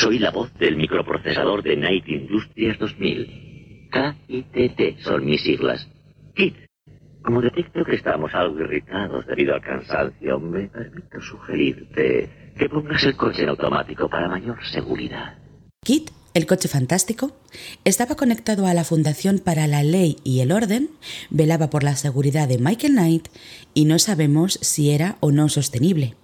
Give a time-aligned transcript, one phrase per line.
[0.00, 3.90] Soy la voz del microprocesador de Night Industries 2000.
[3.90, 5.88] KITT son mis siglas.
[6.36, 6.54] KIT.
[7.20, 13.16] Como detecto que estamos algo irritados debido al cansancio, me permito sugerirte que pongas el
[13.16, 15.36] coche en automático para mayor seguridad.
[15.82, 17.36] KIT el coche fantástico
[17.84, 20.90] estaba conectado a la Fundación para la Ley y el Orden,
[21.30, 23.28] velaba por la seguridad de Michael Knight
[23.74, 26.14] y no sabemos si era o no sostenible.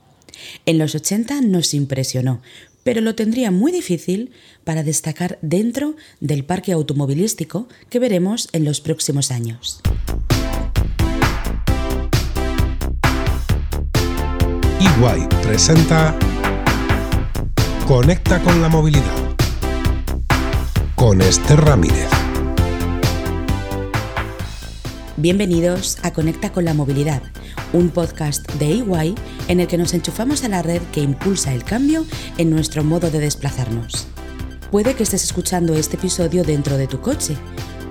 [0.67, 2.43] En los 80 nos impresionó,
[2.85, 4.31] pero lo tendría muy difícil
[4.63, 9.81] para destacar dentro del parque automovilístico que veremos en los próximos años.
[14.79, 16.17] Iguay presenta
[17.87, 19.35] Conecta con la movilidad
[21.05, 22.24] con Esther Ramírez.
[25.17, 27.23] Bienvenidos a Conecta con la movilidad
[27.73, 29.15] un podcast de EY
[29.49, 32.05] en el que nos enchufamos a la red que impulsa el cambio
[32.37, 34.09] en nuestro modo de desplazarnos.
[34.71, 37.37] Puede que estés escuchando este episodio dentro de tu coche.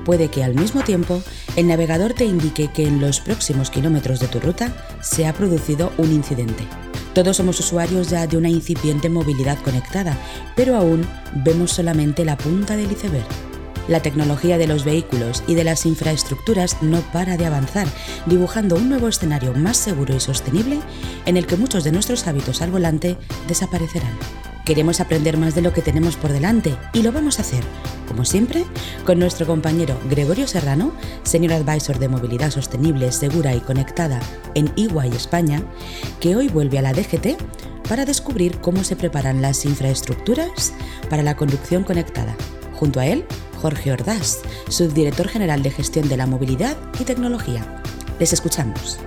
[0.04, 1.22] Puede que al mismo tiempo
[1.56, 5.94] el navegador te indique que en los próximos kilómetros de tu ruta se ha producido
[5.98, 6.66] un incidente.
[7.14, 10.18] Todos somos usuarios ya de una incipiente movilidad conectada,
[10.56, 13.53] pero aún vemos solamente la punta del iceberg.
[13.88, 17.88] La tecnología de los vehículos y de las infraestructuras no para de avanzar,
[18.26, 20.80] dibujando un nuevo escenario más seguro y sostenible
[21.26, 23.18] en el que muchos de nuestros hábitos al volante
[23.48, 24.18] desaparecerán.
[24.66, 27.62] Queremos aprender más de lo que tenemos por delante y lo vamos a hacer,
[28.08, 28.64] como siempre,
[29.06, 34.22] con nuestro compañero Gregorio Serrano, Senior Advisor de Movilidad Sostenible, Segura y Conectada
[34.56, 35.62] en EY España,
[36.22, 37.36] que hoy vuelve a la DGT
[37.90, 40.74] para descubrir cómo se preparan las infraestructuras
[41.10, 42.34] para la conducción conectada.
[42.74, 43.26] Junto a él,
[43.64, 47.82] Jorge Ordaz, subdirector general de gestión de la movilidad y tecnología.
[48.20, 49.00] Les escuchamos.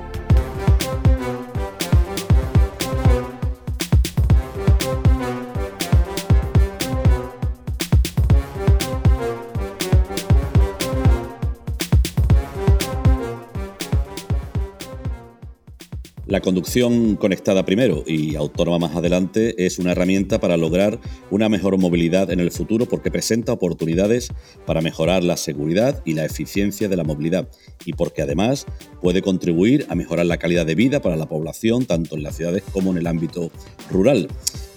[16.37, 21.79] La conducción conectada primero y autónoma más adelante es una herramienta para lograr una mejor
[21.79, 24.29] movilidad en el futuro porque presenta oportunidades
[24.67, 27.49] para mejorar la seguridad y la eficiencia de la movilidad
[27.87, 28.67] y porque además
[29.01, 32.65] puede contribuir a mejorar la calidad de vida para la población tanto en las ciudades
[32.71, 33.51] como en el ámbito
[33.91, 34.29] rural.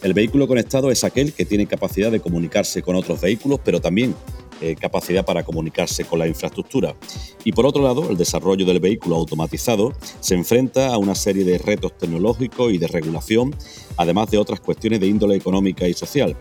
[0.02, 4.16] El vehículo conectado es aquel que tiene capacidad de comunicarse con otros vehículos, pero también
[4.62, 6.96] eh, capacidad para comunicarse con la infraestructura.
[7.44, 11.58] Y por otro lado, el desarrollo del vehículo automatizado se enfrenta a una serie de
[11.58, 13.56] retos tecnológicos y de regulación,
[13.98, 16.36] además de otras cuestiones de índole económica y social.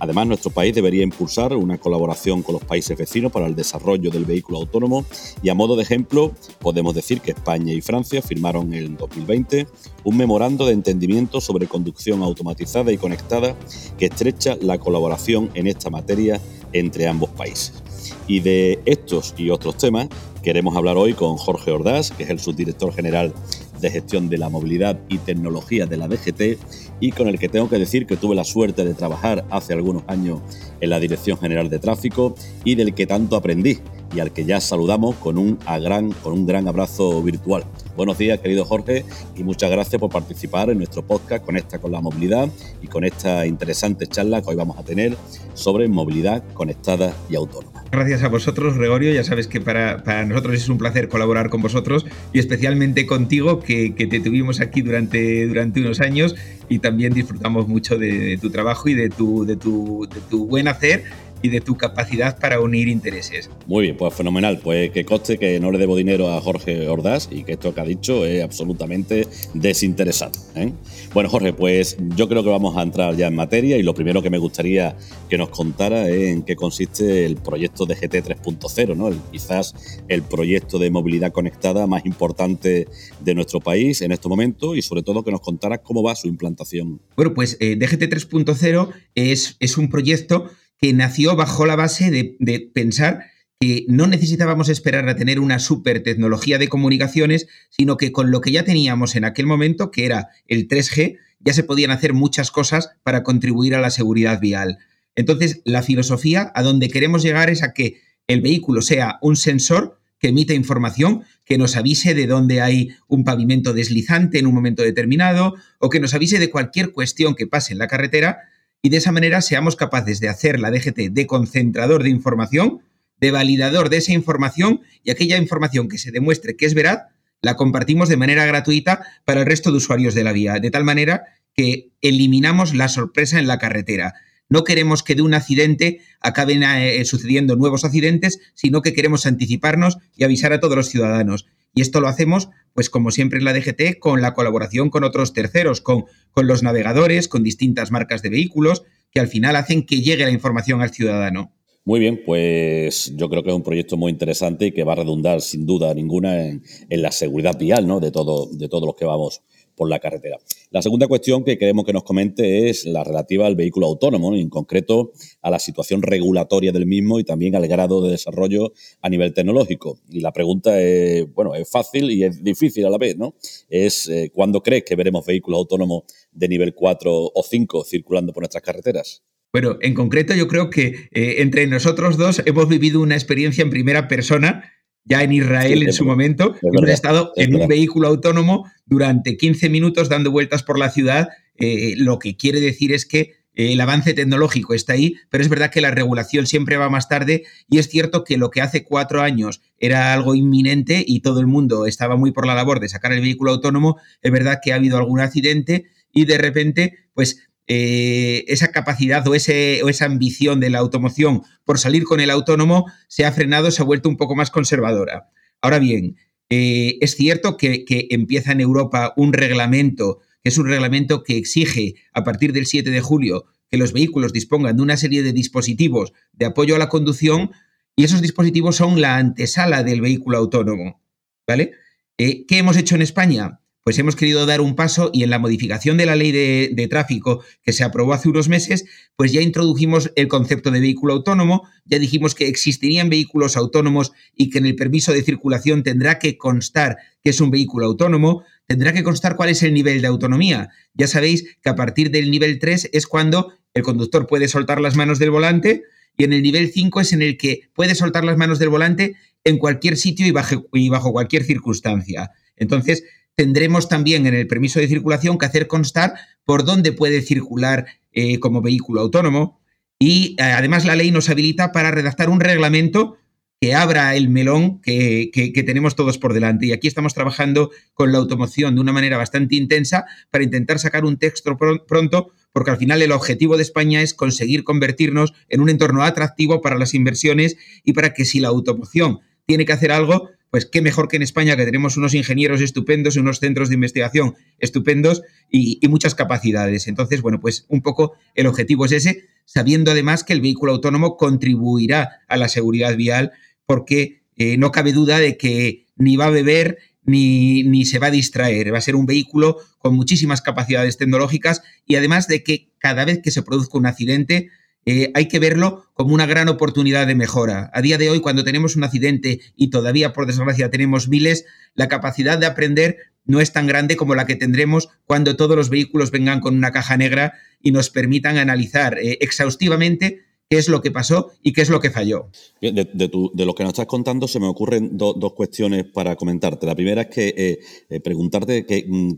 [0.00, 4.24] Además, nuestro país debería impulsar una colaboración con los países vecinos para el desarrollo del
[4.24, 5.04] vehículo autónomo
[5.42, 9.66] y a modo de ejemplo podemos decir que España y Francia firmaron en 2020
[10.04, 13.56] un memorando de entendimiento sobre conducción automatizada y conectada
[13.98, 16.40] que estrecha la colaboración en esta materia
[16.72, 17.82] entre ambos países.
[18.26, 20.08] Y de estos y otros temas
[20.42, 23.32] queremos hablar hoy con Jorge Ordaz, que es el subdirector general
[23.80, 26.58] de gestión de la movilidad y tecnología de la DGT
[27.00, 30.02] y con el que tengo que decir que tuve la suerte de trabajar hace algunos
[30.06, 30.40] años
[30.80, 32.34] en la Dirección General de Tráfico
[32.64, 33.78] y del que tanto aprendí
[34.14, 37.64] y al que ya saludamos con un, gran, con un gran abrazo virtual.
[37.98, 39.04] Buenos días, querido Jorge,
[39.34, 42.48] y muchas gracias por participar en nuestro podcast Conecta con la Movilidad
[42.80, 45.16] y con esta interesante charla que hoy vamos a tener
[45.54, 47.82] sobre movilidad conectada y autónoma.
[47.90, 49.12] Gracias a vosotros, Gregorio.
[49.12, 53.90] Ya sabes que para, nosotros es un placer colaborar con vosotros y especialmente contigo, que,
[53.90, 56.36] te tuvimos aquí durante, durante unos años
[56.68, 60.68] y también disfrutamos mucho de, tu trabajo y de tu, de tu, de tu buen
[60.68, 61.02] hacer
[61.42, 63.50] y de tu capacidad para unir intereses.
[63.66, 64.58] Muy bien, pues fenomenal.
[64.62, 67.80] Pues que coste que no le debo dinero a Jorge Ordaz y que esto que
[67.80, 70.32] ha dicho es absolutamente desinteresado.
[70.54, 70.72] ¿eh?
[71.14, 74.22] Bueno, Jorge, pues yo creo que vamos a entrar ya en materia y lo primero
[74.22, 74.96] que me gustaría
[75.28, 79.10] que nos contara es en qué consiste el proyecto de GT 3.0, ¿no?
[79.30, 79.74] quizás
[80.08, 82.88] el proyecto de movilidad conectada más importante
[83.20, 86.28] de nuestro país en este momento y sobre todo que nos contara cómo va su
[86.28, 87.00] implantación.
[87.16, 92.70] Bueno, pues eh, DGT 3.0 es, es un proyecto que nació bajo la base de,
[92.72, 93.26] pensar
[93.60, 98.40] que no necesitábamos esperar a tener una super tecnología de comunicaciones, sino que con lo
[98.40, 102.50] que ya teníamos en aquel momento, que era el 3G, ya se podían hacer muchas
[102.50, 104.78] cosas para contribuir a la seguridad vial.
[105.16, 109.98] Entonces, la filosofía a donde queremos llegar es a que el vehículo sea un sensor
[110.20, 114.82] que emita información, que nos avise de dónde hay un pavimento deslizante en un momento
[114.82, 118.38] determinado o que nos avise de cualquier cuestión que pase en la carretera
[118.82, 122.82] y de esa manera seamos capaces de hacer la DGT de concentrador de información,
[123.20, 127.02] de validador de esa información y aquella información que se demuestre que es veraz,
[127.40, 130.84] la compartimos de manera gratuita para el resto de usuarios de la vía, de tal
[130.84, 134.14] manera que eliminamos la sorpresa en la carretera.
[134.48, 139.98] No queremos que de un accidente acaben eh, sucediendo nuevos accidentes, sino que queremos anticiparnos
[140.16, 141.46] y avisar a todos los ciudadanos.
[141.74, 145.32] Y esto lo hacemos, pues como siempre en la DGT, con la colaboración con otros
[145.32, 150.00] terceros, con, con los navegadores, con distintas marcas de vehículos, que al final hacen que
[150.00, 151.52] llegue la información al ciudadano.
[151.84, 154.96] Muy bien, pues yo creo que es un proyecto muy interesante y que va a
[154.96, 157.98] redundar sin duda ninguna en, la seguridad vial ¿no?
[157.98, 159.42] de, todo, de todos los que vamos
[159.78, 160.36] por la carretera.
[160.70, 164.40] La segunda cuestión que queremos que nos comente es la relativa al vehículo autónomo, y
[164.40, 169.08] en concreto a la situación regulatoria del mismo y también al grado de desarrollo a
[169.08, 170.00] nivel tecnológico.
[170.10, 173.34] Y la pregunta es, bueno, es fácil y es difícil a la vez, ¿no?
[173.70, 176.02] Es eh, ¿cuándo crees que veremos vehículos autónomos
[176.32, 179.22] de nivel 4 o 5 circulando por nuestras carreteras?
[179.52, 183.70] Bueno, en concreto yo creo que eh, entre nosotros dos hemos vivido una experiencia en
[183.70, 184.70] primera persona,
[185.08, 190.08] ya en Israel en su momento, hemos estado en un vehículo autónomo durante 15 minutos
[190.08, 194.14] dando vueltas por la ciudad, eh, lo que quiere decir es que eh, el avance
[194.14, 197.88] tecnológico está ahí, pero es verdad que la regulación siempre va más tarde y es
[197.88, 202.16] cierto que lo que hace cuatro años era algo inminente y todo el mundo estaba
[202.16, 205.20] muy por la labor de sacar el vehículo autónomo, es verdad que ha habido algún
[205.20, 211.78] accidente y de repente, pues eh, esa capacidad o, esa ambición de la automoción por
[211.78, 215.28] salir con el autónomo se ha frenado, se ha vuelto un poco más conservadora.
[215.60, 216.16] Ahora bien,
[216.48, 221.96] eh, es cierto que, empieza en Europa un reglamento, que es un reglamento que exige
[222.14, 226.14] a partir del 7 de julio que los vehículos dispongan de una serie de dispositivos
[226.32, 227.50] de apoyo a la conducción
[227.96, 231.02] y esos dispositivos son la antesala del vehículo autónomo.
[231.46, 231.72] ¿Vale?
[232.16, 233.60] Eh, ¿Qué hemos hecho en España?
[233.88, 237.42] Pues hemos querido dar un paso y en la modificación de la ley de, tráfico
[237.62, 238.84] que se aprobó hace unos meses,
[239.16, 244.50] pues ya introdujimos el concepto de vehículo autónomo, ya dijimos que existirían vehículos autónomos y
[244.50, 248.92] que en el permiso de circulación tendrá que constar que es un vehículo autónomo, tendrá
[248.92, 250.68] que constar cuál es el nivel de autonomía.
[250.92, 254.96] Ya sabéis que a partir del nivel 3 es cuando el conductor puede soltar las
[254.96, 258.36] manos del volante y en el nivel 5 es en el que puede soltar las
[258.36, 262.32] manos del volante en cualquier sitio y bajo, y bajo cualquier circunstancia.
[262.58, 263.04] Entonces,
[263.38, 268.40] tendremos también en el permiso de circulación que hacer constar por dónde puede circular eh,
[268.40, 269.60] como vehículo autónomo
[269.96, 273.16] y eh, además la ley nos habilita para redactar un reglamento
[273.60, 275.30] que abra el melón que,
[275.64, 276.66] tenemos todos por delante.
[276.66, 281.04] Y aquí estamos trabajando con la automoción de una manera bastante intensa para intentar sacar
[281.04, 285.68] un texto pronto, porque al final el objetivo de España es conseguir convertirnos en un
[285.68, 290.28] entorno atractivo para las inversiones y para que si la automoción tiene que hacer algo,
[290.50, 294.34] pues qué mejor que en España, que tenemos unos ingenieros estupendos unos centros de investigación
[294.58, 296.86] estupendos y, muchas capacidades.
[296.88, 301.16] Entonces, bueno, pues un poco el objetivo es ese, sabiendo además que el vehículo autónomo
[301.16, 303.32] contribuirá a la seguridad vial,
[303.64, 308.08] porque eh, no cabe duda de que ni va a beber ni, ni, se va
[308.08, 308.72] a distraer.
[308.72, 313.20] Va a ser un vehículo con muchísimas capacidades tecnológicas y además de que cada vez
[313.22, 314.50] que se produzca un accidente,
[314.86, 317.70] eh, hay que verlo como una gran oportunidad de mejora.
[317.74, 321.88] A día de hoy, cuando tenemos un accidente y todavía, por desgracia, tenemos miles, la
[321.88, 326.10] capacidad de aprender no es tan grande como la que tendremos cuando todos los vehículos
[326.10, 330.90] vengan con una caja negra y nos permitan analizar eh, exhaustivamente qué es lo que
[330.90, 332.30] pasó y qué es lo que falló.
[332.62, 336.66] de, lo que nos estás contando se me ocurren dos cuestiones para comentarte.
[336.66, 339.12] La primera es que eh, preguntarte que mm,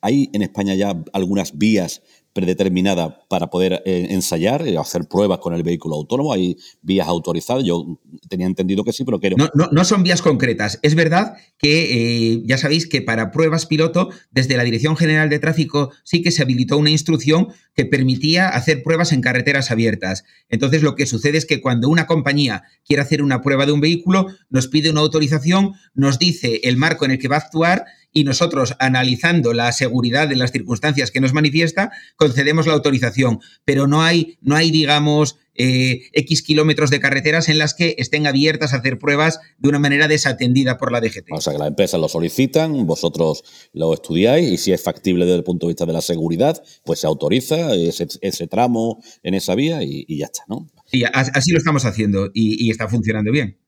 [0.00, 5.54] hay en España ya algunas vías predeterminada para poder eh, ensayar, y hacer pruebas con
[5.54, 6.32] el vehículo autónomo.
[6.32, 7.64] Hay vías autorizadas.
[7.64, 7.98] Yo
[8.28, 9.36] tenía entendido que sí, pero quiero.
[9.36, 10.78] No, no, no son vías concretas.
[10.82, 15.38] Es verdad que eh, ya sabéis que para pruebas piloto, desde la Dirección General de
[15.38, 20.24] Tráfico sí que se habilitó una instrucción que permitía hacer pruebas en carreteras abiertas.
[20.48, 23.80] Entonces, lo que sucede es que cuando una compañía quiere hacer una prueba de un
[23.80, 27.86] vehículo, nos pide una autorización, nos dice el marco en el que va a actuar
[28.12, 33.40] y nosotros, analizando la seguridad de las circunstancias que nos manifiesta, concedemos la autorización.
[33.64, 38.26] Pero no hay, no hay digamos, eh, X kilómetros de carreteras en las que estén
[38.26, 41.32] abiertas a hacer pruebas de una manera desatendida por la DGT.
[41.32, 45.38] O sea, que las empresas lo solicitan, vosotros lo estudiáis y si es factible desde
[45.38, 49.82] el punto de vista de la seguridad, pues se autoriza ese, tramo en esa vía
[49.82, 50.68] y, ya está, ¿no?
[50.86, 53.61] Sí, así lo estamos haciendo y está funcionando bien.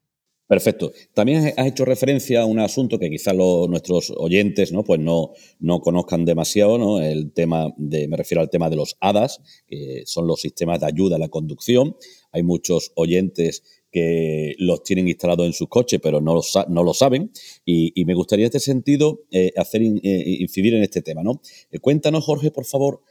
[0.54, 0.92] Perfecto.
[1.14, 4.84] También has hecho referencia a un asunto que quizás nuestros oyentes ¿no?
[4.84, 7.00] Pues no, no conozcan demasiado, ¿no?
[7.00, 10.86] El tema de, me refiero al tema de los HADAS, que son los sistemas de
[10.86, 11.96] ayuda a la conducción.
[12.30, 16.94] Hay muchos oyentes que los tienen instalados en sus coches, pero no lo, no lo
[16.94, 17.32] saben.
[17.64, 19.90] Y, me gustaría en este sentido eh, hacer eh,
[20.38, 21.24] incidir en este tema.
[21.24, 21.40] ¿no?
[21.72, 23.02] Eh, cuéntanos, Jorge, por favor,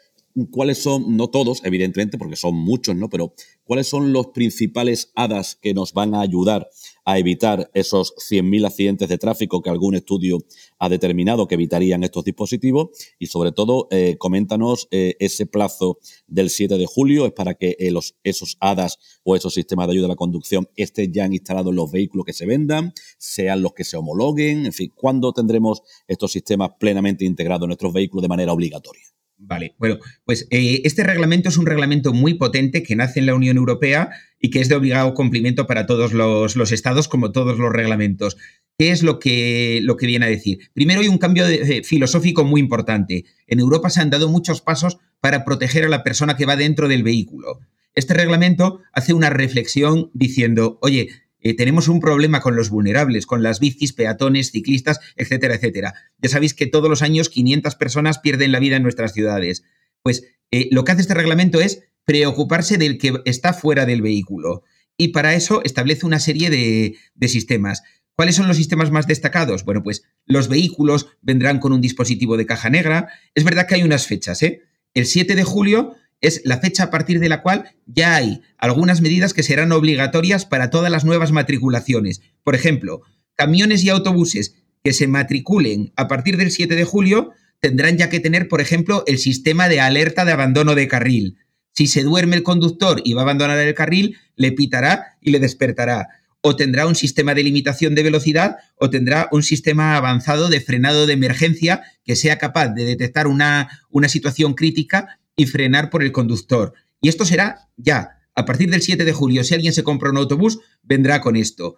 [0.51, 3.09] cuáles son, no todos, evidentemente, porque son muchos, ¿no?
[3.09, 6.69] Pero cuáles son los principales hadas que nos van a ayudar
[7.05, 10.39] a evitar esos 100.000 accidentes de tráfico que algún estudio
[10.79, 16.49] ha determinado que evitarían estos dispositivos y sobre todo eh, coméntanos eh, ese plazo del
[16.49, 20.09] 7 de julio es para que eh, esos hadas o esos sistemas de ayuda a
[20.09, 23.97] la conducción estén ya instalados en los vehículos que se vendan, sean los que se
[23.97, 29.03] homologuen, en fin, ¿cuándo tendremos estos sistemas plenamente integrados en nuestros vehículos de manera obligatoria?
[29.45, 33.35] Vale, bueno, pues eh, este reglamento es un reglamento muy potente que nace en la
[33.35, 34.09] Unión Europea
[34.39, 38.37] y que es de obligado cumplimiento para todos los, estados, como todos los reglamentos.
[38.77, 40.59] ¿Qué es lo que, lo que viene a decir?
[40.73, 41.45] Primero hay un cambio
[41.83, 43.25] filosófico muy importante.
[43.45, 46.87] En Europa se han dado muchos pasos para proteger a la persona que va dentro
[46.87, 47.59] del vehículo.
[47.95, 51.09] Este reglamento hace una reflexión diciendo, oye,
[51.43, 55.93] eh, tenemos un problema con los vulnerables, con las bicis, peatones, ciclistas, etcétera, etcétera.
[56.17, 59.63] Ya sabéis que todos los años 500 personas pierden la vida en nuestras ciudades.
[60.01, 64.63] Pues eh, lo que hace este reglamento es preocuparse del que está fuera del vehículo.
[64.97, 67.83] Y para eso establece una serie de, de sistemas.
[68.15, 69.65] ¿Cuáles son los sistemas más destacados?
[69.65, 73.09] Bueno, pues los vehículos vendrán con un dispositivo de caja negra.
[73.33, 74.61] Es verdad que hay unas fechas, ¿eh?
[74.93, 79.01] El 7 de julio es la fecha a partir de la cual ya hay algunas
[79.01, 82.21] medidas que serán obligatorias para todas las nuevas matriculaciones.
[82.43, 83.01] Por ejemplo,
[83.35, 88.21] camiones y autobuses que se matriculen a partir del 7 de julio tendrán ya que
[88.21, 91.37] tener, por ejemplo, el sistema de alerta de abandono de carril.
[91.73, 95.39] Si se duerme el conductor y va a abandonar el carril, le pitará y le
[95.39, 96.07] despertará.
[96.41, 101.05] O tendrá un sistema de limitación de velocidad o tendrá un sistema avanzado de frenado
[101.05, 106.11] de emergencia que sea capaz de detectar una, una situación crítica y frenar por el
[106.11, 106.73] conductor.
[107.01, 108.19] Y esto será ya.
[108.35, 111.75] A partir del 7 de julio, si alguien se compra un autobús, vendrá con esto.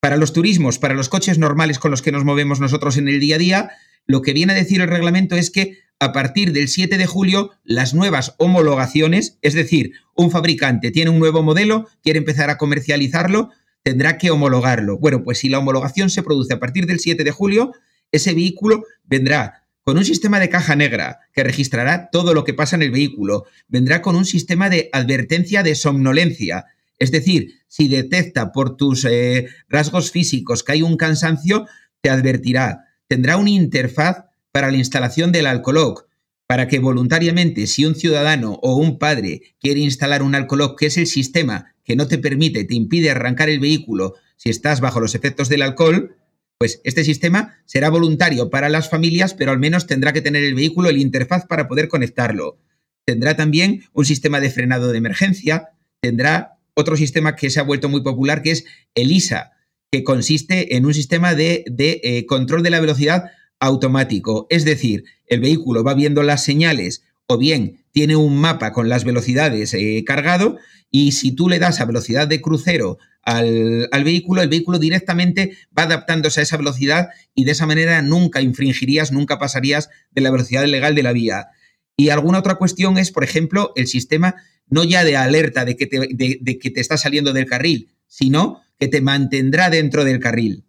[0.00, 3.20] Para los turismos, para los coches normales con los que nos movemos nosotros en el
[3.20, 3.70] día a día,
[4.06, 7.50] lo que viene a decir el reglamento es que a partir del 7 de julio,
[7.64, 13.50] las nuevas homologaciones, es decir, un fabricante tiene un nuevo modelo, quiere empezar a comercializarlo,
[13.82, 14.98] tendrá que homologarlo.
[14.98, 17.72] Bueno, pues si la homologación se produce a partir del 7 de julio,
[18.12, 22.76] ese vehículo vendrá con un sistema de caja negra que registrará todo lo que pasa
[22.76, 23.46] en el vehículo.
[23.68, 26.66] Vendrá con un sistema de advertencia de somnolencia.
[26.98, 31.64] Es decir, si detecta por tus eh, rasgos físicos que hay un cansancio,
[32.02, 32.84] te advertirá.
[33.06, 36.06] Tendrá una interfaz para la instalación del alcoloc,
[36.46, 40.98] para que voluntariamente, si un ciudadano o un padre quiere instalar un alcoloc, que es
[40.98, 45.14] el sistema que no te permite, te impide arrancar el vehículo si estás bajo los
[45.14, 46.14] efectos del alcohol,
[46.58, 50.54] pues este sistema será voluntario para las familias, pero al menos tendrá que tener el
[50.54, 52.58] vehículo el interfaz para poder conectarlo.
[53.06, 57.88] Tendrá también un sistema de frenado de emergencia, tendrá otro sistema que se ha vuelto
[57.88, 59.52] muy popular, que es el ISA,
[59.90, 64.46] que consiste en un sistema de, eh, control de la velocidad automático.
[64.50, 69.04] Es decir, el vehículo va viendo las señales o bien tiene un mapa con las
[69.04, 70.58] velocidades eh, cargado
[70.90, 75.82] y si tú le das a velocidad de crucero al, vehículo, el vehículo directamente va
[75.82, 80.64] adaptándose a esa velocidad y de esa manera nunca infringirías, nunca pasarías de la velocidad
[80.64, 81.48] legal de la vía.
[81.94, 85.86] Y alguna otra cuestión es, por ejemplo, el sistema no ya de alerta de que
[85.86, 90.64] de que te está saliendo del carril, sino que te mantendrá dentro del carril.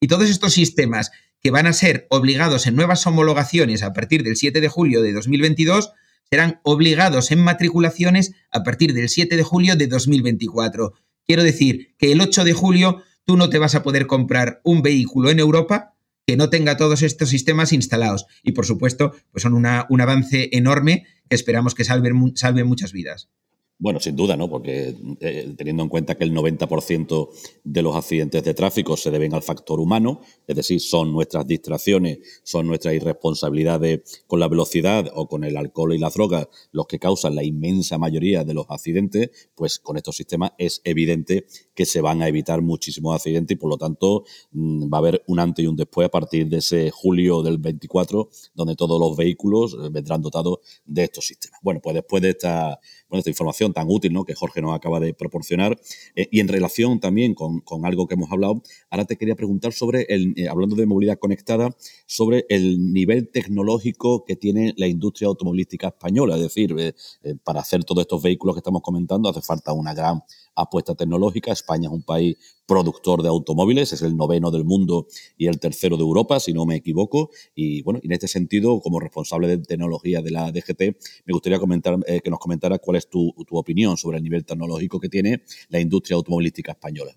[0.00, 1.12] Y todos estos sistemas
[1.44, 5.12] que van a ser obligados en nuevas homologaciones a partir del 7 de julio de
[5.12, 5.92] 2022
[6.30, 10.94] serán obligados en matriculaciones a partir del 7 de julio de 2024.
[11.26, 14.80] Quiero decir que el 8 de julio tú no te vas a poder comprar un
[14.80, 15.94] vehículo en Europa
[16.26, 18.24] que no tenga todos estos sistemas instalados.
[18.42, 23.28] Y por supuesto, pues son un avance enorme que esperamos que salve, salve muchas vidas.
[23.76, 24.48] Bueno, sin duda, ¿no?
[24.48, 27.28] Porque eh, teniendo en cuenta que el 90%
[27.64, 32.18] de los accidentes de tráfico se deben al factor humano, es decir, son nuestras distracciones,
[32.44, 37.00] son nuestras irresponsabilidades con la velocidad o con el alcohol y las drogas los que
[37.00, 42.00] causan la inmensa mayoría de los accidentes, pues con estos sistemas es evidente que se
[42.00, 45.64] van a evitar muchísimos accidentes y por lo tanto mm, va a haber un antes
[45.64, 49.88] y un después a partir de ese julio del 24, donde todos los vehículos eh,
[49.90, 51.58] vendrán dotados de estos sistemas.
[51.60, 52.78] Bueno, pues después de esta
[53.18, 54.24] esta información tan útil ¿no?
[54.24, 55.78] que Jorge nos acaba de proporcionar.
[56.14, 60.06] Eh, y en relación también con, algo que hemos hablado, ahora te quería preguntar sobre,
[60.08, 61.74] el, eh, hablando de movilidad conectada,
[62.06, 66.36] sobre el nivel tecnológico que tiene la industria automovilística española.
[66.36, 66.94] Es decir, eh,
[67.42, 70.22] para hacer todos estos vehículos que estamos comentando hace falta una gran
[70.54, 71.52] apuesta tecnológica.
[71.52, 75.06] España es un país productor de automóviles, es el noveno del mundo
[75.36, 77.30] y el tercero de Europa, si no me equivoco.
[77.54, 80.80] Y bueno, en este sentido, como responsable de tecnología de la DGT,
[81.26, 84.98] me gustaría comentar, eh, que nos comentara cuál es tu, opinión sobre el nivel tecnológico
[84.98, 87.16] que tiene la industria automovilística española.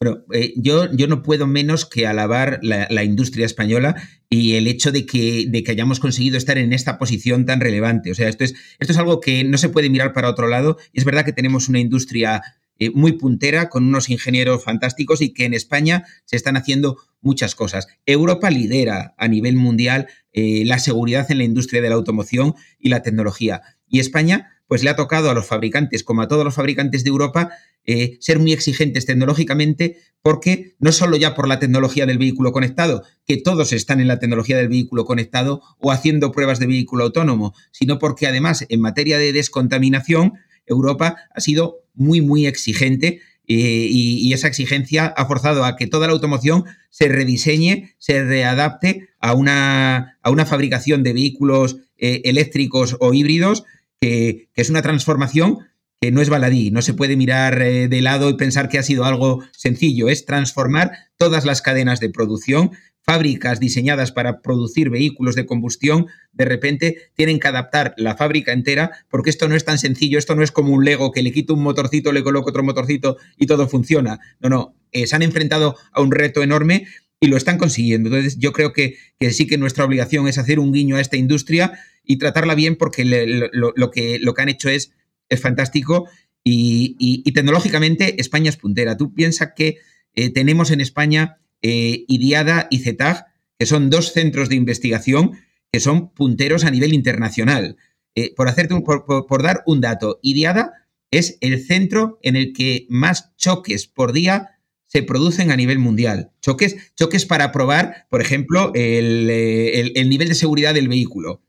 [0.00, 3.96] Bueno, eh, yo, yo no puedo menos que alabar la, industria española
[4.30, 8.12] y el hecho de que, de que, hayamos conseguido estar en esta posición tan relevante.
[8.12, 10.78] O sea, esto es, esto es algo que no se puede mirar para otro lado.
[10.92, 12.42] Es verdad que tenemos una industria
[12.78, 17.54] eh, muy puntera, con unos ingenieros fantásticos y que en España se están haciendo muchas
[17.54, 17.88] cosas.
[18.06, 22.88] Europa lidera a nivel mundial eh, la seguridad en la industria de la automoción y
[22.88, 23.62] la tecnología.
[23.88, 27.10] Y España, pues le ha tocado a los fabricantes, como a todos los fabricantes de
[27.10, 27.50] Europa,
[27.84, 33.02] eh, ser muy exigentes tecnológicamente, porque no solo ya por la tecnología del vehículo conectado,
[33.24, 37.54] que todos están en la tecnología del vehículo conectado o haciendo pruebas de vehículo autónomo,
[37.72, 40.34] sino porque además en materia de descontaminación,
[40.68, 43.20] Europa ha sido muy, muy exigente
[43.50, 49.08] eh, y, esa exigencia ha forzado a que toda la automoción se rediseñe, se readapte
[49.20, 53.64] a una, a una fabricación de vehículos eh, eléctricos o híbridos,
[54.00, 55.60] que, es una transformación
[55.98, 58.82] que no es baladí, no se puede mirar eh, de lado y pensar que ha
[58.82, 62.72] sido algo sencillo, es transformar todas las cadenas de producción,
[63.08, 68.90] fábricas diseñadas para producir vehículos de combustión, de repente tienen que adaptar la fábrica entera,
[69.08, 71.54] porque esto no es tan sencillo, esto no es como un Lego que le quito
[71.54, 74.20] un motorcito, le coloco otro motorcito y todo funciona.
[74.40, 76.86] No, no, eh, se han enfrentado a un reto enorme
[77.18, 78.10] y lo están consiguiendo.
[78.10, 78.98] Entonces, yo creo que,
[79.30, 83.06] sí que nuestra obligación es hacer un guiño a esta industria y tratarla bien porque
[83.06, 84.92] lo, que, lo que han hecho es
[85.28, 86.08] es fantástico
[86.44, 88.96] y, tecnológicamente España es puntera.
[88.96, 89.78] Tú piensas que
[90.14, 93.26] eh, tenemos en España eh, IDIADA y CETAG,
[93.58, 95.32] que son dos centros de investigación
[95.72, 97.76] que son punteros a nivel internacional.
[98.14, 100.72] Eh, por, hacerte por, dar un dato, IDIADA
[101.10, 106.32] es el centro en el que más choques por día se producen a nivel mundial.
[106.40, 111.42] Choques, choques para probar, por ejemplo, el, el nivel de seguridad del vehículo,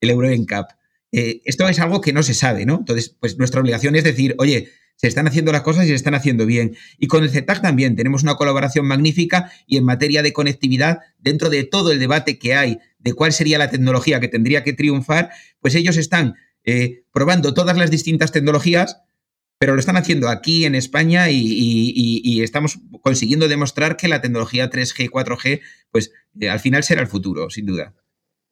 [0.00, 0.70] el Euro NCAP.
[1.16, 2.78] Eh, esto es algo que no se sabe, ¿no?
[2.80, 4.70] Entonces, pues nuestra obligación es decir, oye,
[5.04, 6.78] se están haciendo las cosas y se están haciendo bien.
[6.98, 11.50] Y con el CETAC también tenemos una colaboración magnífica y en materia de conectividad, dentro
[11.50, 15.28] de todo el debate que hay de cuál sería la tecnología que tendría que triunfar,
[15.60, 19.02] pues ellos están eh, probando todas las distintas tecnologías,
[19.58, 25.10] pero lo están haciendo aquí en España y, estamos consiguiendo demostrar que la tecnología 3G,
[25.10, 27.92] 4G, pues eh, al final será el futuro, sin duda.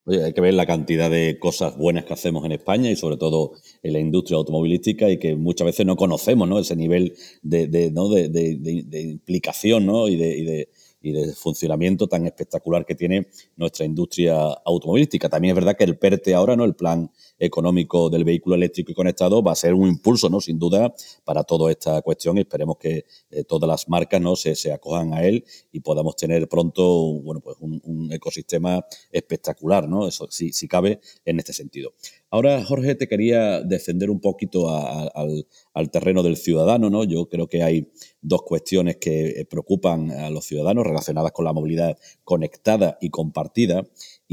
[0.04, 3.16] Oye, hay que ver la cantidad de cosas buenas que hacemos en España y sobre
[3.16, 6.58] todo en la industria automovilística y que muchas veces no conocemos, ¿no?
[6.58, 8.08] Ese nivel de, de, ¿no?
[8.08, 10.08] de, de implicación, ¿no?
[10.08, 10.68] Y de,
[11.02, 15.28] y de funcionamiento tan espectacular que tiene nuestra industria automovilística.
[15.28, 16.64] También es verdad que el PERTE ahora, ¿no?
[16.64, 20.40] El plan económico del vehículo eléctrico y conectado va a ser un impulso, ¿no?
[20.40, 24.36] Sin duda, para toda esta cuestión y esperemos que eh, todas las marcas, ¿no?
[24.36, 30.06] Se, se, acojan a él y podamos tener pronto, bueno, pues un, ecosistema espectacular, ¿no?
[30.06, 31.94] Eso sí, sí cabe en este sentido.
[32.34, 37.04] Ahora, Jorge, te quería descender un poquito al, al, terreno del ciudadano, ¿no?
[37.04, 37.92] Yo creo que hay
[38.22, 43.84] dos cuestiones que eh, preocupan a los ciudadanos relacionadas con la movilidad conectada y compartida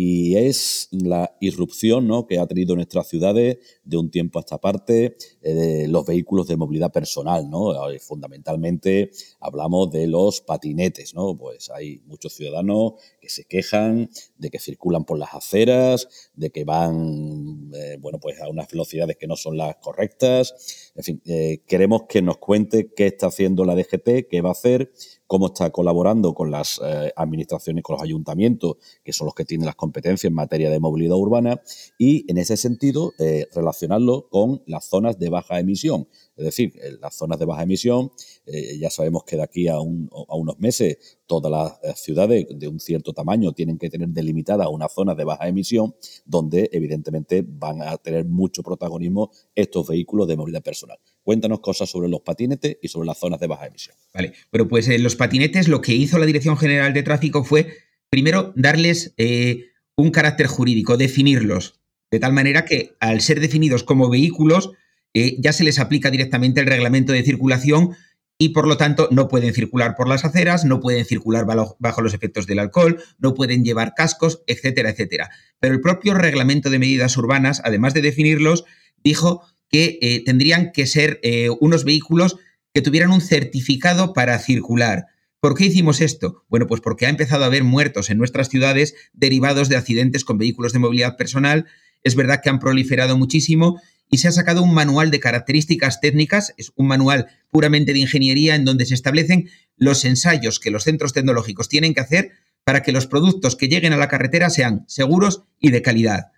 [0.01, 2.25] y es la irrupción ¿no?
[2.25, 6.55] que ha tenido nuestras ciudades de un tiempo a esta parte eh, los vehículos de
[6.55, 7.49] movilidad personal.
[7.49, 7.73] ¿no?
[7.99, 11.13] Fundamentalmente hablamos de los patinetes.
[11.13, 11.37] ¿no?
[11.37, 16.63] Pues hay muchos ciudadanos que se quejan de que circulan por las aceras, de que
[16.63, 20.88] van eh, bueno, pues a unas velocidades que no son las correctas.
[20.99, 24.51] En fin, eh, queremos que nos cuente qué está haciendo la DGT, qué va a
[24.51, 24.91] hacer,
[25.27, 29.65] cómo está colaborando con las eh, administraciones, con los ayuntamientos, que son los que tienen
[29.65, 31.61] las competencias en materia de movilidad urbana,
[31.97, 36.09] y en ese sentido eh, relacionarlo con las zonas de baja emisión.
[36.39, 38.11] Es decir, las zonas de baja emisión,
[38.45, 43.13] eh, ya sabemos que de aquí a, unos meses todas las ciudades de un cierto
[43.13, 48.25] tamaño tienen que tener delimitada una zona de baja emisión donde evidentemente van a tener
[48.25, 50.97] mucho protagonismo estos vehículos de movilidad personal.
[51.23, 53.97] Cuéntanos cosas sobre los patinetes y sobre las zonas de baja emisión.
[54.13, 57.67] Vale, pero pues en los patinetes lo que hizo la Dirección General de Tráfico fue,
[58.09, 59.65] primero, darles eh,
[59.97, 64.71] un carácter jurídico, definirlos, de tal manera que al ser definidos como vehículos,
[65.13, 67.95] eh, ya se les aplica directamente el reglamento de circulación
[68.41, 72.13] y por lo tanto no pueden circular por las aceras, no pueden circular bajo, los
[72.13, 75.29] efectos del alcohol, no pueden llevar cascos, etcétera, etcétera.
[75.59, 78.63] Pero el propio reglamento de medidas urbanas, además de definirlos,
[79.03, 82.37] dijo que eh, tendrían que ser eh, unos vehículos
[82.73, 85.07] que tuvieran un certificado para circular.
[85.41, 86.45] ¿Por qué hicimos esto?
[86.47, 90.37] Bueno, pues porque ha empezado a haber muertos en nuestras ciudades derivados de accidentes con
[90.37, 91.65] vehículos de movilidad personal.
[92.03, 96.53] Es verdad que han proliferado muchísimo y se ha sacado un manual de características técnicas,
[96.57, 101.13] es un manual puramente de ingeniería en donde se establecen los ensayos que los centros
[101.13, 102.31] tecnológicos tienen que hacer
[102.63, 106.31] para que los productos que lleguen a la carretera sean seguros y de calidad.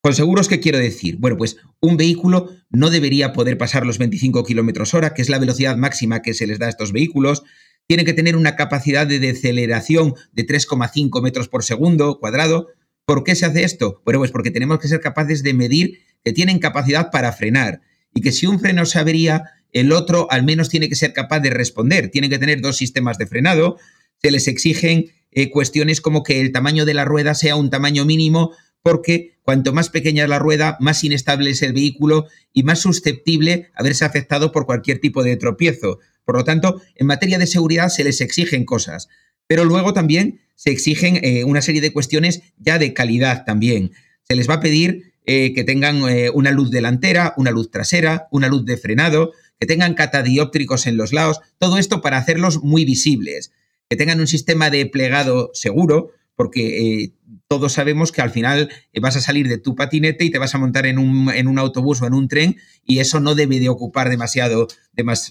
[0.00, 1.16] Con seguros, ¿qué quiero decir?
[1.18, 5.40] Bueno, pues un vehículo no debería poder pasar los 25 kilómetros hora, que es la
[5.40, 7.42] velocidad máxima que se les da a estos vehículos.
[7.88, 12.68] tienen que tener una capacidad de deceleración de 3,5 metros por segundo cuadrado.
[13.06, 14.02] ¿Por qué se hace esto?
[14.04, 17.80] Bueno, pues porque tenemos que ser capaces de medir que tienen capacidad para frenar
[18.14, 21.40] y que si un freno se avería, el otro al menos tiene que ser capaz
[21.40, 22.10] de responder.
[22.10, 23.78] Tienen que tener dos sistemas de frenado.
[24.22, 28.04] Se les exigen eh, cuestiones como que el tamaño de la rueda sea un tamaño
[28.04, 28.52] mínimo
[28.82, 33.70] porque cuanto más pequeña es la rueda, más inestable es el vehículo y más susceptible
[33.74, 35.98] a verse afectado por cualquier tipo de tropiezo.
[36.24, 39.08] Por lo tanto, en materia de seguridad se les exigen cosas,
[39.46, 43.92] pero luego también se exigen eh, una serie de cuestiones ya de calidad también.
[44.22, 48.28] Se les va a pedir eh, que tengan eh, una luz delantera, una luz trasera,
[48.30, 52.86] una luz de frenado, que tengan catadióptricos en los lados, todo esto para hacerlos muy
[52.86, 53.52] visibles,
[53.90, 57.12] que tengan un sistema de plegado seguro, porque
[57.46, 58.70] todos sabemos que al final
[59.02, 61.58] vas a salir de tu patinete y te vas a montar en un, en un
[61.58, 64.68] autobús o en un tren y eso no debe de ocupar demasiado,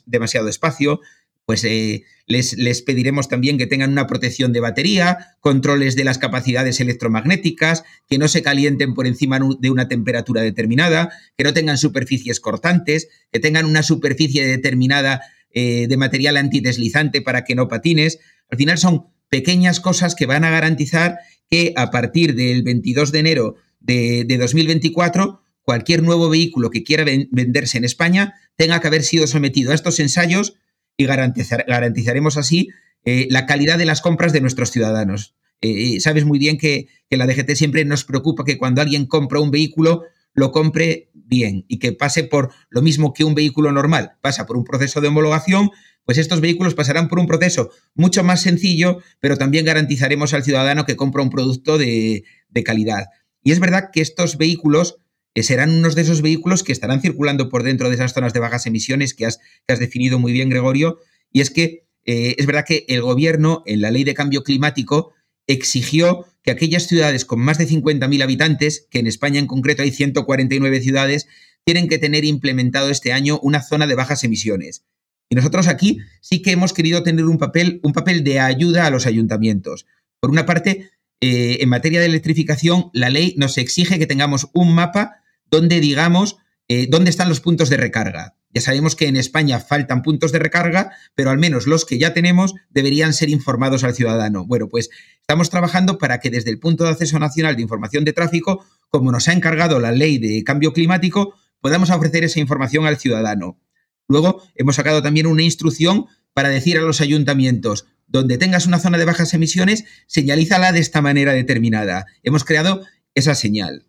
[0.06, 1.00] demasiado espacio.
[1.48, 6.18] Pues eh, les, les, pediremos también que tengan una protección de batería, controles de las
[6.18, 11.78] capacidades electromagnéticas, que no se calienten por encima de una temperatura determinada, que no tengan
[11.78, 15.22] superficies cortantes, que tengan una superficie determinada
[15.54, 18.20] eh, de material antideslizante para que no patines.
[18.52, 23.20] Al final son pequeñas cosas que van a garantizar que a partir del 22 de
[23.20, 29.28] enero de, 2024 cualquier nuevo vehículo que quiera venderse en España tenga que haber sido
[29.28, 30.56] sometido a estos ensayos
[30.98, 32.70] y garantizaremos así
[33.06, 35.36] eh, la calidad de las compras de nuestros ciudadanos.
[35.62, 39.06] Eh, eh, sabes muy bien que, que, la DGT siempre nos preocupa que cuando alguien
[39.06, 43.72] compra un vehículo lo compre bien y que pase por lo mismo que un vehículo
[43.72, 45.72] normal, pasa por un proceso de homologación,
[46.06, 50.86] pues estos vehículos pasarán por un proceso mucho más sencillo, pero también garantizaremos al ciudadano
[50.86, 52.24] que compra un producto de,
[52.64, 53.08] calidad.
[53.44, 55.02] Y es verdad que estos vehículos eh,
[55.36, 58.66] serán unos de esos vehículos que estarán circulando por dentro de esas zonas de bajas
[58.66, 61.00] emisiones que has, definido muy bien, Gregorio.
[61.32, 65.14] Y es que eh, es verdad que el gobierno, en la ley de cambio climático,
[65.48, 69.92] exigió que aquellas ciudades con más de 50.000 habitantes, que en España en concreto hay
[69.92, 71.28] 149 ciudades,
[71.66, 74.86] tienen que tener implementado este año una zona de bajas emisiones.
[75.30, 78.90] Y nosotros aquí sí que hemos querido tener un papel, un papel de ayuda a
[78.90, 79.86] los ayuntamientos.
[80.22, 80.90] Por una parte,
[81.22, 86.38] eh, en materia de electrificación, la ley nos exige que tengamos un mapa donde digamos
[86.68, 88.36] eh, dónde están los puntos de recarga.
[88.54, 92.14] Ya sabemos que en España faltan puntos de recarga, pero al menos los que ya
[92.14, 94.46] tenemos deberían ser informados al ciudadano.
[94.46, 94.90] Bueno, pues
[95.22, 99.12] estamos trabajando para que desde el punto de acceso nacional de información de tráfico, como
[99.12, 103.60] nos ha encargado la ley de cambio climático, podamos ofrecer esa información al ciudadano.
[104.08, 106.06] Luego hemos sacado también una instrucción
[106.38, 111.02] para decir a los ayuntamientos, donde tengas una zona de bajas emisiones, señalízala de esta
[111.02, 112.06] manera determinada.
[112.22, 113.88] Hemos creado esa señal.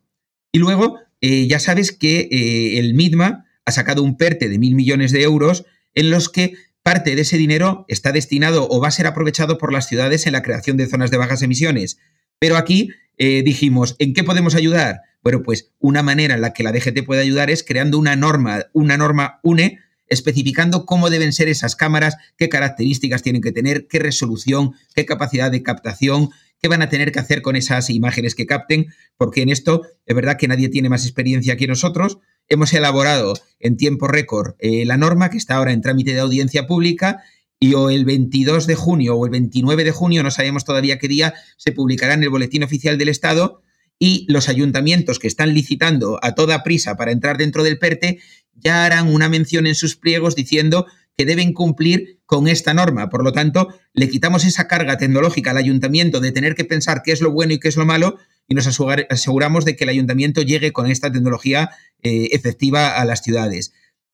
[0.50, 4.76] Y luego, eh, ya sabes que eh, el MIDMA ha sacado un PERTE de mil
[4.76, 8.92] millones de euros en los que parte de ese dinero está destinado o va a
[8.92, 11.98] ser aprovechado por las ciudades en la creación de zonas de bajas emisiones.
[12.38, 15.02] Pero aquí eh, dijimos, ¿en qué podemos ayudar?
[15.22, 18.64] Bueno, pues una manera en la que la DGT puede ayudar es creando una norma,
[18.72, 23.98] una norma UNE especificando cómo deben ser esas cámaras, qué características tienen que tener, qué
[23.98, 28.46] resolución, qué capacidad de captación, qué van a tener que hacer con esas imágenes que
[28.46, 32.18] capten, porque en esto es verdad que nadie tiene más experiencia que nosotros.
[32.48, 36.66] Hemos elaborado en tiempo récord eh, la norma que está ahora en trámite de audiencia
[36.66, 37.22] pública
[37.60, 41.08] y o el 22 de junio o el 29 de junio, no sabemos todavía qué
[41.08, 43.62] día, se publicará en el Boletín Oficial del Estado
[43.98, 48.20] y los ayuntamientos que están licitando a toda prisa para entrar dentro del PERTE
[48.58, 53.10] ya harán una mención en sus pliegos diciendo que deben cumplir con esta norma.
[53.10, 57.12] Por lo tanto, le quitamos esa carga tecnológica al ayuntamiento de tener que pensar qué
[57.12, 60.42] es lo bueno y qué es lo malo y nos aseguramos de que el ayuntamiento
[60.42, 61.70] llegue con esta tecnología
[62.02, 63.72] eh, efectiva a las ciudades.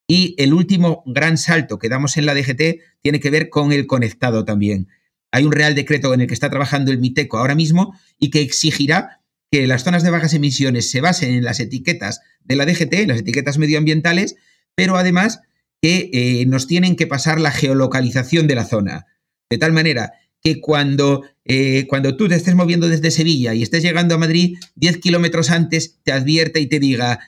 [0.09, 3.87] Y el último gran salto que damos en la DGT tiene que ver con el
[3.87, 4.89] conectado también.
[5.31, 8.41] Hay un real decreto en el que está trabajando el MITECO ahora mismo y que
[8.41, 9.21] exigirá
[9.55, 13.21] que las zonas de bajas emisiones se basen en las etiquetas de la DGT, las
[13.21, 14.35] etiquetas medioambientales,
[14.75, 15.43] pero además
[15.81, 19.07] que eh, nos tienen que pasar la geolocalización de la zona.
[19.49, 23.85] De tal manera que cuando, eh, cuando tú te estés moviendo desde Sevilla y estés
[23.85, 27.21] llegando a Madrid, 10 kilómetros antes te advierte y te diga,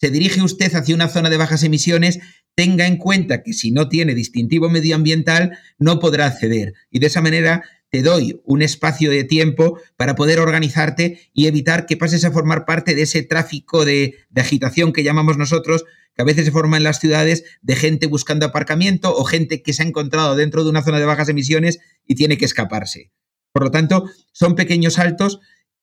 [0.00, 2.20] se dirige usted hacia una zona de bajas emisiones,
[2.54, 6.74] tenga en cuenta que si no tiene distintivo medioambiental, no podrá acceder.
[6.92, 11.84] Y de esa manera te doy un espacio de tiempo para poder organizarte y evitar
[11.84, 15.84] que pases a formar parte de ese tráfico de, agitación que llamamos nosotros,
[16.16, 19.74] que a veces se forma en las ciudades de gente buscando aparcamiento o gente que
[19.74, 23.12] se ha encontrado dentro de una zona de bajas emisiones y tiene que escaparse.
[23.52, 25.40] Por lo tanto, son pequeños saltos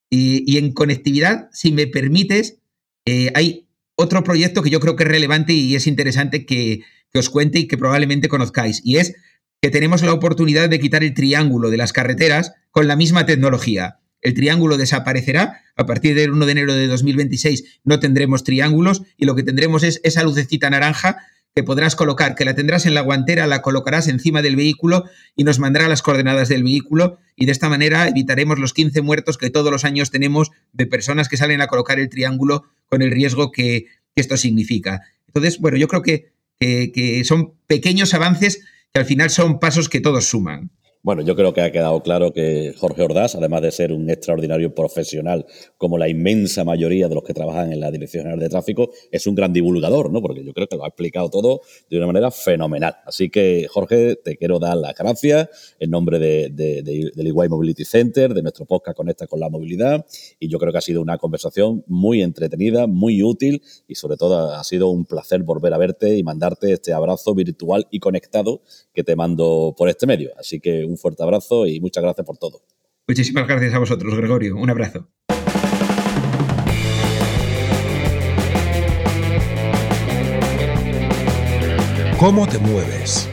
[0.10, 2.58] y, en conectividad, si me permites,
[3.06, 7.20] eh, hay otro proyecto que yo creo que es relevante y es interesante que, que
[7.20, 9.14] os cuente y que probablemente conozcáis, y es
[9.62, 14.00] que tenemos la oportunidad de quitar el triángulo de las carreteras con la misma tecnología.
[14.22, 15.62] El triángulo desaparecerá.
[15.76, 19.84] A partir del 1 de enero de 2026 no tendremos triángulos y lo que tendremos
[19.84, 21.18] es esa lucecita naranja
[21.56, 25.44] que podrás colocar, que la tendrás en la guantera, la colocarás encima del vehículo y
[25.44, 29.50] nos mandará las coordenadas del vehículo y de esta manera evitaremos los 15 muertos que
[29.50, 33.52] todos los años tenemos de personas que salen a colocar el triángulo con el riesgo
[33.52, 35.02] que, esto significa.
[35.28, 38.60] Entonces, bueno, yo creo que, que son pequeños avances
[38.94, 40.72] que al final son pasos que todos suman.
[41.02, 44.76] Bueno, yo creo que ha quedado claro que Jorge Ordaz, además de ser un extraordinario
[44.76, 45.46] profesional,
[45.78, 49.26] como la inmensa mayoría de los que trabajan en la Dirección General de Tráfico, es
[49.26, 50.22] un gran divulgador, ¿no?
[50.22, 52.98] Porque yo creo que lo ha explicado todo de una manera fenomenal.
[53.06, 55.48] Así que, Jorge, te quiero dar las gracias
[55.80, 60.06] en nombre de, del Iguay Mobility Center, de nuestro podcast Conecta con la Movilidad.
[60.38, 64.54] Y yo creo que ha sido una conversación muy entretenida, muy útil y, sobre todo,
[64.54, 69.06] ha sido un placer volver a verte y mandarte este abrazo virtual y conectado que
[69.06, 70.32] te mando por este medio.
[70.38, 72.62] Así que un fuerte abrazo y muchas gracias por todo.
[73.08, 74.56] Muchísimas gracias a vosotros, Gregorio.
[74.56, 75.08] Un abrazo.
[82.20, 83.30] ¿Cómo te mueves?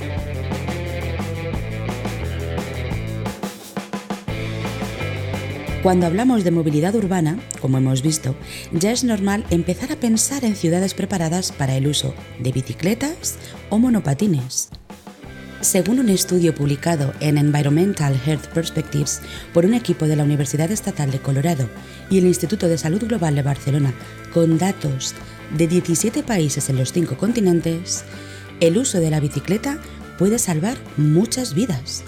[5.83, 8.35] Cuando hablamos de movilidad urbana, como hemos visto,
[8.73, 13.38] ya es normal empezar a pensar en ciudades preparadas para el uso de bicicletas
[13.71, 14.71] o monopatines.
[15.66, 19.20] Según un estudio publicado en Environmental Health Perspectives
[19.52, 21.68] por un equipo de la Universidad Estatal de Colorado
[22.09, 23.92] y el Instituto de Salud Global de Barcelona,
[24.33, 25.12] con datos
[25.59, 28.05] de 17 países en los cinco continentes,
[28.61, 29.81] el uso de la bicicleta
[30.20, 32.05] puede salvar muchas vidas.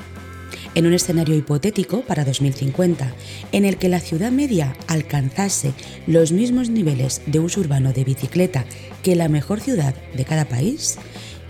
[0.77, 3.12] En un escenario hipotético para 2050,
[3.51, 5.73] en el que la ciudad media alcanzase
[6.07, 8.64] los mismos niveles de uso urbano de bicicleta
[9.03, 10.97] que la mejor ciudad de cada país,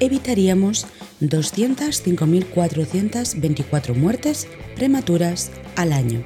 [0.01, 0.87] evitaríamos
[1.21, 6.25] 205.424 muertes prematuras al año.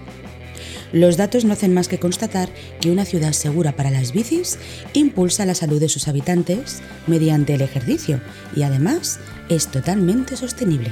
[0.92, 2.50] Los datos no hacen más que constatar
[2.81, 4.59] que una ciudad segura para las bicis
[4.92, 8.20] impulsa la salud de sus habitantes mediante el ejercicio
[8.55, 10.90] y además es totalmente sostenible.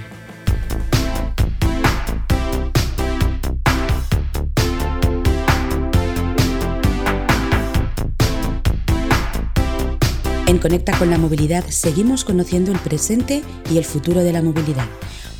[10.50, 14.86] En Conecta con la Movilidad seguimos conociendo el presente y el futuro de la movilidad.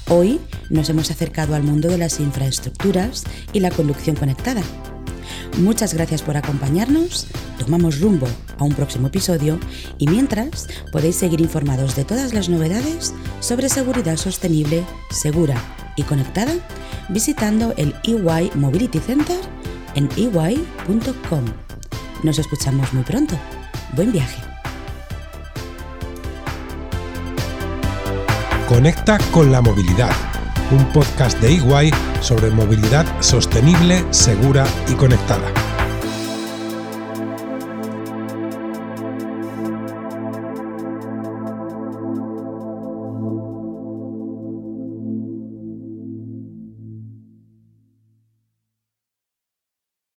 [0.09, 4.63] Hoy nos hemos acercado al mundo de las infraestructuras y la conducción conectada.
[5.59, 7.27] Muchas gracias por acompañarnos,
[7.59, 9.59] tomamos rumbo a un próximo episodio
[9.99, 15.61] y mientras podéis seguir informados de todas las novedades sobre seguridad sostenible, segura
[15.97, 16.55] y conectada
[17.09, 19.41] visitando el EY Mobility Center
[19.97, 21.45] en ey.com.
[22.23, 23.37] Nos escuchamos muy pronto.
[23.97, 24.50] Buen viaje.
[28.71, 30.13] Conecta con la movilidad,
[30.71, 35.70] un podcast de Iguay sobre movilidad sostenible, segura y conectada.